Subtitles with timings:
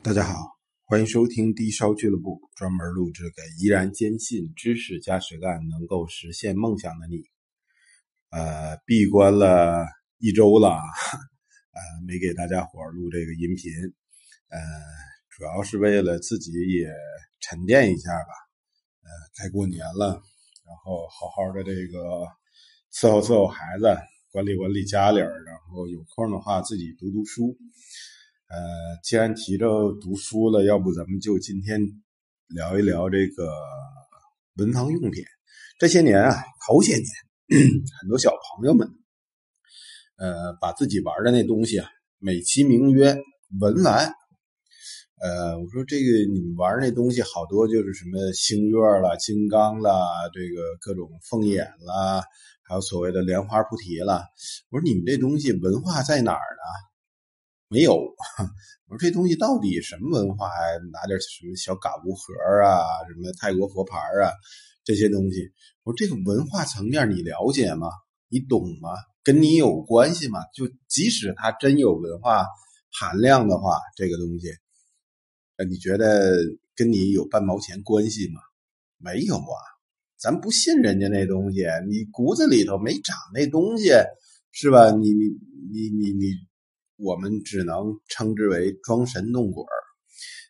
[0.00, 0.38] 大家好，
[0.84, 7.16] 欢迎收听低烧俱乐部，专门录制给依然坚信知识加实干能够实现梦想的你。
[8.30, 9.84] 呃，闭关了
[10.18, 10.68] 一周了，
[11.74, 13.72] 呃，没给大家伙录这个音频，
[14.50, 14.60] 呃，
[15.30, 16.88] 主要是为了自己也
[17.40, 18.32] 沉淀一下吧。
[19.02, 20.22] 呃，该过年了，
[20.64, 22.24] 然后好好的这个
[22.92, 23.84] 伺候伺候孩子，
[24.30, 27.58] 管理管理家里然后有空的话自己读读书。
[28.48, 28.56] 呃，
[29.02, 31.78] 既然提着读书了，要不咱们就今天
[32.46, 33.52] 聊一聊这个
[34.56, 35.22] 文房用品。
[35.78, 37.06] 这些年啊，头些年，
[38.00, 38.88] 很多小朋友们，
[40.16, 43.14] 呃，把自己玩的那东西啊，美其名曰
[43.60, 44.10] 文玩。
[45.20, 52.22] 呃，我说这个你们玩那东西好多就是什么星月了、金刚了，这个各种凤眼了，
[52.62, 54.24] 还有所谓的莲花菩提了。
[54.70, 56.87] 我说你们这东西文化在哪儿呢？
[57.70, 57.94] 没有，
[58.88, 60.78] 我说这东西到底什么文化呀？
[60.90, 62.32] 拿点什么小嘎乌盒
[62.64, 64.32] 啊，什么泰国佛牌啊，
[64.84, 65.50] 这些东西。
[65.82, 67.88] 我说这个文化层面你了解吗？
[68.30, 68.88] 你懂吗？
[69.22, 70.40] 跟你有关系吗？
[70.54, 72.46] 就即使它真有文化
[72.90, 74.48] 含量的话，这个东西，
[75.58, 76.38] 呃，你觉得
[76.74, 78.40] 跟你有半毛钱关系吗？
[78.96, 79.60] 没有啊，
[80.16, 83.90] 咱不信人家那东西，你骨子里头没长那东西，
[84.52, 84.90] 是吧？
[84.90, 85.28] 你你
[85.70, 86.47] 你你你。
[86.98, 89.64] 我们只能称之为装神弄鬼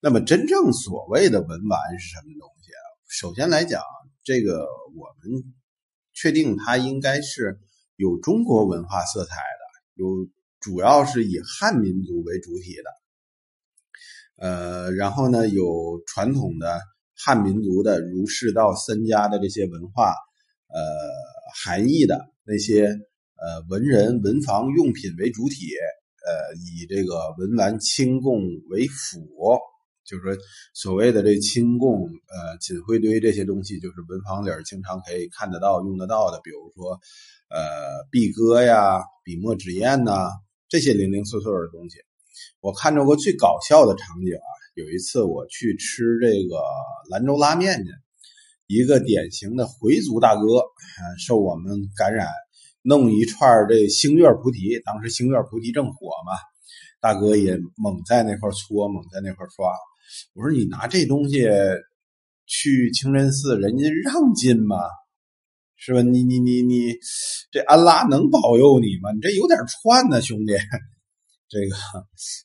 [0.00, 2.84] 那么，真正所谓的文玩是什么东西啊？
[3.08, 3.80] 首先来讲，
[4.22, 5.42] 这个我们
[6.12, 7.58] 确定它应该是
[7.96, 10.28] 有中国文化色彩的，有
[10.60, 12.90] 主要是以汉民族为主体的。
[14.36, 16.78] 呃，然后呢，有传统的
[17.16, 20.14] 汉民族的儒释道三家的这些文化，
[20.68, 20.82] 呃，
[21.64, 22.88] 含义的那些
[23.36, 25.70] 呃文人文房用品为主体。
[26.26, 29.58] 呃，以这个文玩清供为辅，
[30.04, 30.36] 就是说
[30.72, 36.98] 所谓的这清供，呃，锦灰堆这些东西，就是文房里经常可以看得到、用得到的，比如说，
[37.50, 40.28] 呃，壁鸽呀、笔墨纸砚呐，
[40.68, 41.98] 这些零零碎碎的东西。
[42.60, 46.62] 我看着过最搞笑的场景啊，有一次我去吃这个
[47.10, 47.90] 兰州拉面去，
[48.66, 50.42] 一个典型的回族大哥，
[51.18, 52.28] 受我们感染。
[52.86, 56.36] 弄一串这星月菩提，当时星月菩提正火嘛，
[57.00, 59.72] 大哥也猛在那块搓，猛在那块刷。
[60.34, 61.48] 我说你拿这东西
[62.44, 64.76] 去清真寺，人家让进吗？
[65.76, 66.02] 是吧？
[66.02, 66.92] 你你你你，
[67.50, 69.12] 这安拉能保佑你吗？
[69.14, 70.52] 你这有点串呢，兄弟。
[71.48, 71.76] 这个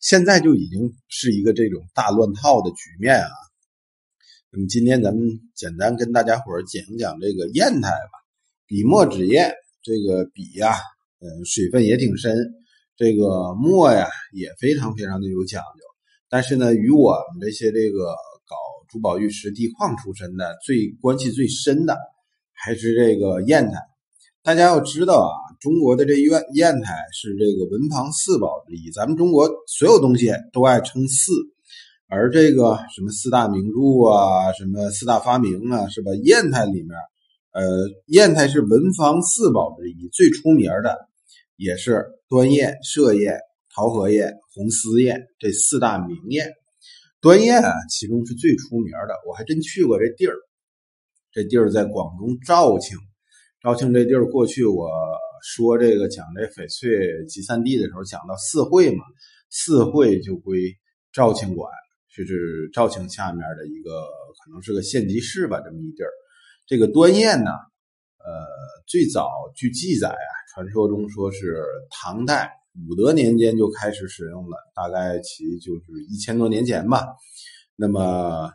[0.02, 3.30] 现在就已经是一个这种大乱套的局面啊。
[4.52, 5.22] 那么今天咱们
[5.54, 8.12] 简单跟大家伙讲讲这个砚台吧，
[8.68, 9.54] 笔墨纸砚。
[9.82, 10.74] 这个笔呀，
[11.20, 12.36] 呃，水分也挺深，
[12.98, 15.86] 这个墨呀也非常非常的有讲究。
[16.30, 18.14] 但是呢，与我们这些这个
[18.46, 18.56] 搞
[18.90, 21.98] 珠宝玉石地矿出身的，最关系最深的
[22.54, 23.78] 还是这个砚台。
[24.44, 28.92] 大家要知道啊，中国的这砚砚台是这个文房四宝之一。
[28.92, 31.32] 咱们中国所有东西都爱称四，
[32.08, 36.12] 而这个什么四大名著啊，什么四大发明啊，是吧？
[36.24, 36.90] 砚台里面。
[37.52, 37.64] 呃，
[38.06, 40.96] 砚台是文房四宝之一，最出名的
[41.56, 43.40] 也是端砚、歙砚、
[43.74, 46.48] 桃核砚、红丝砚这四大名砚。
[47.22, 50.36] 端砚啊，其中是最出名的，我还真去过这地儿。
[51.32, 52.98] 这地儿在广东肇庆，
[53.62, 54.90] 肇庆这地儿过去我
[55.44, 59.04] 说这个讲这翡翠集散地的时候，讲到四会嘛，
[59.50, 60.72] 四会就归
[61.12, 61.72] 肇庆管，
[62.10, 64.02] 是指肇庆下面的一个
[64.46, 66.10] 可能是个县级市吧，这么一地儿。
[66.70, 67.50] 这个端砚呢，
[68.20, 68.46] 呃，
[68.86, 72.52] 最早据记载啊，传说中说是唐代
[72.88, 77.08] 武德年间就开始使用了，大概其就是一千多年前吧。
[77.76, 78.52] 那么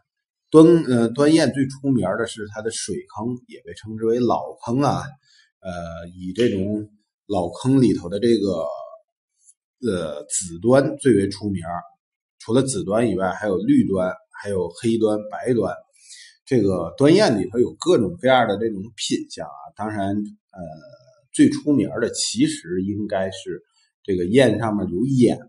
[0.48, 5.02] 端呃端砚最出名的是它的水坑，也被称之为老坑啊。
[5.58, 6.88] 呃，以这种
[7.26, 8.64] 老坑里头的这个
[9.90, 11.64] 呃紫端最为出名，
[12.38, 15.74] 除了紫端以外，还有绿端，还有黑端、白端。
[16.46, 20.60] 这个端砚里头有各种各样的这种品相啊，当然，呃，
[21.32, 23.62] 最出名的其实应该是
[24.02, 25.46] 这个砚上面有眼的，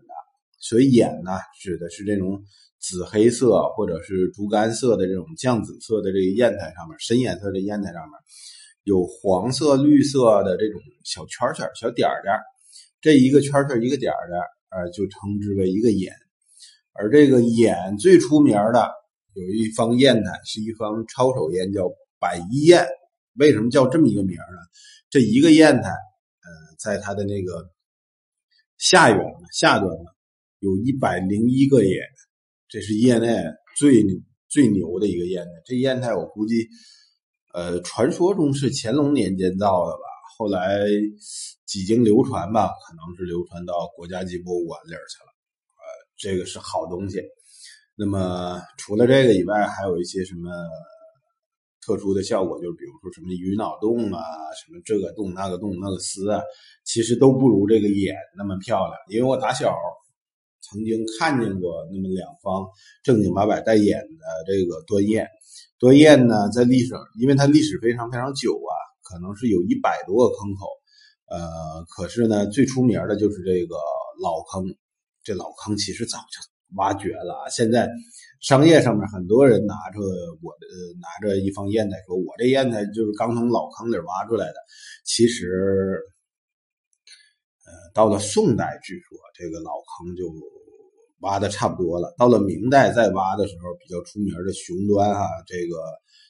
[0.58, 2.42] 所以眼呢指的是这种
[2.80, 8.12] 紫黑色或者是竹竿色的这种酱紫色的这个砚台上面，深颜色的砚台上面
[8.84, 12.34] 有黄色、绿色的这种小圈圈、小点点，
[13.02, 14.40] 这一个圈圈一个点点，
[14.70, 16.10] 呃，就称之为一个眼，
[16.94, 18.90] 而这个眼最出名的。
[19.36, 22.86] 有一方砚台是一方抄手砚，叫百一砚。
[23.34, 24.58] 为什么叫这么一个名呢？
[25.10, 26.48] 这一个砚台，呃，
[26.78, 27.70] 在它的那个
[28.78, 29.20] 下缘
[29.52, 30.04] 下端呢，
[30.60, 32.00] 有一百零一个眼，
[32.66, 33.44] 这是业内
[33.76, 34.02] 最
[34.48, 35.50] 最牛的一个砚台。
[35.66, 36.66] 这砚台我估计，
[37.52, 40.02] 呃，传说中是乾隆年间造的吧，
[40.38, 40.80] 后来
[41.66, 45.28] 几经流传吧，可能是流传到国家级博物馆里去了。
[45.76, 45.84] 呃，
[46.16, 47.20] 这个是好东西。
[47.96, 50.50] 那么除了这个以外，还有一些什么？
[51.86, 54.18] 特殊的效果就是，比如说什么鱼脑洞啊，
[54.58, 56.42] 什么这个洞那个洞那个丝啊，
[56.82, 58.98] 其实都不如这个眼那么漂亮。
[59.08, 59.72] 因为我打小
[60.60, 62.66] 曾经看见过那么两方
[63.04, 65.24] 正经八百带眼的这个端砚。
[65.78, 70.66] 端砚呢，在历史，因为它历史非常非常久啊，可能是有一百多个坑口。
[71.30, 73.76] 呃，可是呢，最出名的就是这个
[74.20, 74.74] 老坑。
[75.22, 76.40] 这老坑其实早就
[76.74, 77.88] 挖掘了啊，现在。
[78.42, 79.98] 商业上面很多人拿着
[80.42, 80.66] 我的
[81.00, 84.54] 拿着一方砚台，说我这砚台就是刚从老坑里挖出来的。
[85.04, 85.98] 其实，
[87.64, 90.30] 呃，到了宋代，据说这个老坑就
[91.20, 92.14] 挖的差不多了。
[92.18, 95.82] 到了明代再挖的时候，比较出名的雄端啊，这个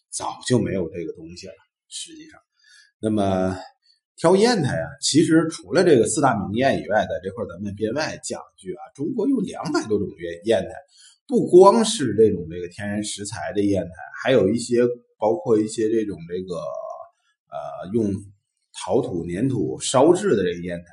[0.08, 1.54] 早就没有这个东西了。
[1.88, 2.40] 实际上，
[3.00, 3.58] 那么
[4.16, 10.74] 挑砚台啊，其实除了这个四大名砚以外，在这块咱们编外讲一句啊，中国有两百多种砚砚台。
[11.28, 13.92] 不光是这种这个天然石材的砚台，
[14.22, 14.80] 还有一些
[15.18, 18.10] 包括一些这种这个呃用
[18.72, 20.86] 陶土粘土烧制的这个砚台。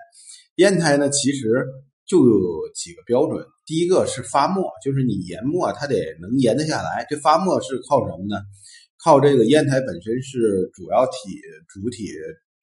[0.55, 1.65] 砚台呢，其实
[2.05, 3.45] 就有几个标准。
[3.65, 7.05] 第一个是发墨，就是你研墨它得能研得下来。
[7.09, 8.41] 这发墨是靠什么呢？
[9.01, 11.11] 靠这个砚台本身是主要体
[11.67, 12.07] 主体，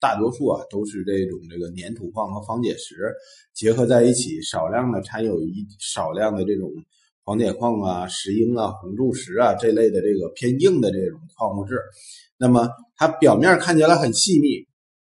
[0.00, 3.12] 大多数啊都是这种这个粘土矿和方解石
[3.52, 6.70] 结合在一起，少量的掺有一少量的这种。
[7.22, 11.78] 黄铁矿啊、石英啊、红柱石啊这类的这个偏硬的这种矿物质，
[12.38, 14.66] 那么它表面看起来很细腻，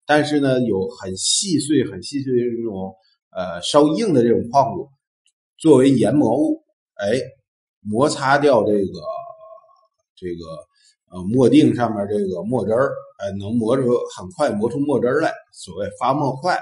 [0.05, 2.93] 但是呢有很细碎、很细碎的这种
[3.29, 4.89] 呃稍硬的这种矿物
[5.57, 6.61] 作为研磨物，
[6.95, 7.17] 哎，
[7.79, 8.99] 摩擦掉这个
[10.17, 10.43] 这个
[11.11, 13.83] 呃墨锭上面这个墨汁儿，哎，能磨出
[14.15, 16.57] 很快磨出墨汁儿来，所谓发墨快，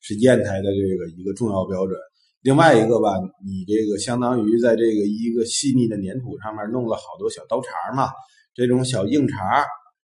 [0.00, 1.98] 是砚台的这个一个重要标准。
[2.42, 3.08] 另外一个吧，
[3.42, 8.10] 你这个相当于在这个一个细腻的粘土上面弄了好多小刀茬嘛，
[8.54, 9.64] 这种小硬茬，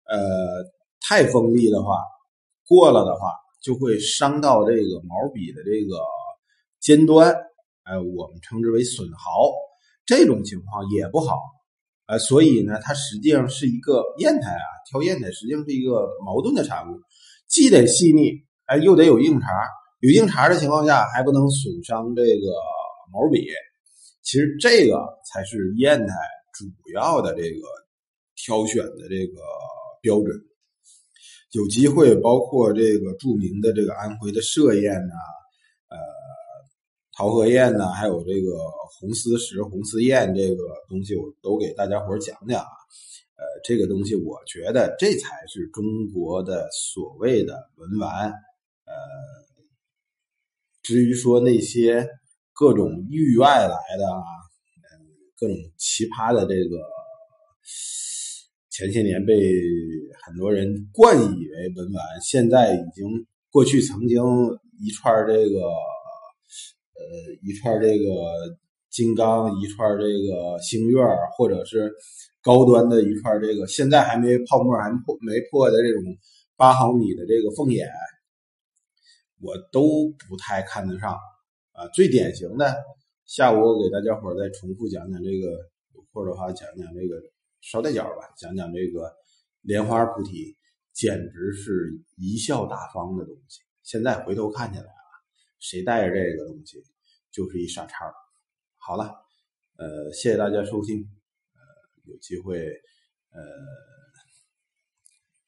[0.08, 0.18] 呃，
[1.06, 1.98] 太锋利的话，
[2.66, 3.28] 过了的话
[3.62, 5.98] 就会伤到这个毛笔的这个
[6.80, 7.30] 尖端，
[7.82, 9.52] 哎，我们称之为损耗，
[10.06, 11.36] 这种情况也不好，
[12.06, 17.00] 呃，所以呢，它实际上是一个砚台啊，挑砚台实际上是一个矛盾的产物，
[17.48, 18.32] 既得细腻，
[18.66, 19.46] 哎，又得有硬茬。
[20.00, 22.46] 有硬茬的情况下，还不能损伤这个
[23.12, 23.46] 毛笔。
[24.22, 24.98] 其实这个
[25.32, 26.14] 才是砚台
[26.52, 27.60] 主要的这个
[28.34, 29.40] 挑选的这个
[30.00, 30.28] 标准。
[31.52, 35.14] 有机会，包括这个著名的这个安徽的歙砚呐，
[37.16, 38.56] 桃河砚呐，还有这个
[38.98, 42.70] 红丝石、红丝砚这个东西，我都给大家伙讲讲啊。
[43.36, 48.92] 呃，这个东西，我觉得这才是中国的所谓的文玩，呃。
[50.82, 52.04] 至于说那些
[52.52, 54.22] 各种域外来的啊，
[55.36, 56.76] 各种奇葩的这个，
[58.68, 59.34] 前些年被
[60.24, 63.06] 很多人冠以为文玩，现在已经
[63.50, 64.20] 过去曾经
[64.80, 65.60] 一串这个，
[67.10, 68.06] 呃，一串这个
[68.90, 70.98] 金刚，一串这个星月，
[71.36, 71.92] 或者是
[72.42, 76.02] 高端的一串这个，现在还没泡沫还破没破的这种
[76.56, 77.88] 八毫米的这个凤眼。
[79.40, 81.18] 我都不太看得上，
[81.72, 82.76] 啊，最典型的，
[83.26, 85.50] 下午我给大家伙再重复讲讲这个，
[85.94, 87.20] 有空的话讲讲这个
[87.60, 89.12] 捎带脚吧，讲讲这个
[89.62, 90.56] 莲花菩提，
[90.92, 93.62] 简直是贻笑大方的东西。
[93.82, 95.10] 现在回头看起来啊，
[95.58, 96.80] 谁带着这个东西
[97.32, 98.12] 就是一傻叉。
[98.76, 99.12] 好了，
[99.78, 100.98] 呃，谢谢大家收听，
[101.54, 101.60] 呃，
[102.04, 102.58] 有机会，
[103.30, 103.40] 呃，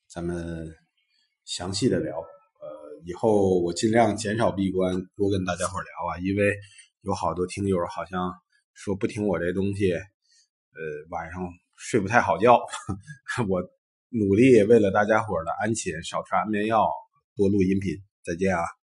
[0.08, 0.74] 咱们
[1.44, 2.18] 详细的聊。
[2.18, 6.56] 呃以后我尽量减少闭关，多跟大家伙聊啊，因为
[7.02, 8.32] 有好多听友好像
[8.72, 10.00] 说不听我这东西，呃，
[11.10, 11.42] 晚上
[11.76, 12.58] 睡不太好觉。
[13.46, 13.60] 我
[14.08, 16.88] 努力为了大家伙的安寝，少吃安眠药，
[17.36, 17.94] 多录音频。
[18.24, 18.83] 再见啊。